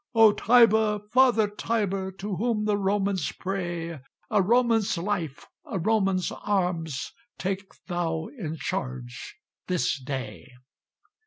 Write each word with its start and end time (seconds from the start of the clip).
"O 0.15 0.31
Tiber! 0.33 0.99
father 1.11 1.47
Tiber! 1.47 2.11
To 2.13 2.35
whom 2.37 2.65
the 2.65 2.75
Romans 2.75 3.31
pray, 3.33 3.99
A 4.31 4.41
Roman's 4.41 4.97
life, 4.97 5.45
a 5.63 5.77
Roman's 5.77 6.31
arms 6.31 7.11
Take 7.37 7.61
thou 7.85 8.27
in 8.35 8.57
charge 8.57 9.35
this 9.67 9.99
day!" 10.01 10.53